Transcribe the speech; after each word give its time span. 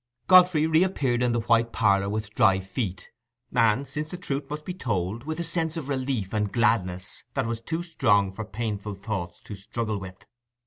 Godfrey 0.25 0.65
reappeared 0.65 1.21
in 1.21 1.31
the 1.31 1.41
White 1.41 1.71
Parlour 1.71 2.09
with 2.09 2.33
dry 2.33 2.59
feet, 2.59 3.11
and, 3.53 3.87
since 3.87 4.09
the 4.09 4.17
truth 4.17 4.49
must 4.49 4.65
be 4.65 4.73
told, 4.73 5.25
with 5.25 5.39
a 5.39 5.43
sense 5.43 5.77
of 5.77 5.89
relief 5.89 6.33
and 6.33 6.51
gladness 6.51 7.23
that 7.35 7.45
was 7.45 7.61
too 7.61 7.83
strong 7.83 8.31
for 8.31 8.43
painful 8.43 8.95
thoughts 8.95 9.39
to 9.41 9.53
struggle 9.53 9.99
with. 9.99 10.25